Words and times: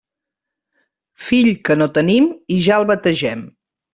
Fill 1.25 1.51
que 1.69 1.77
no 1.83 1.87
tenim 1.99 2.31
i 2.57 2.59
ja 2.69 2.81
el 2.83 2.89
bategem. 2.95 3.45